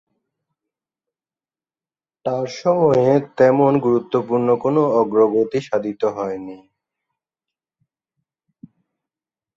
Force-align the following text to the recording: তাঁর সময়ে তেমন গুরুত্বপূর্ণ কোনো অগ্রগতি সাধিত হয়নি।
তাঁর 2.25 2.47
সময়ে 2.61 3.07
তেমন 3.37 3.71
গুরুত্বপূর্ণ 3.79 4.47
কোনো 4.63 4.81
অগ্রগতি 5.01 5.59
সাধিত 5.61 6.01
হয়নি। 6.17 6.57